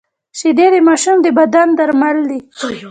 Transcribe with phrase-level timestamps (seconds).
[0.39, 2.39] شیدې د ماشوم د بدن درمل دي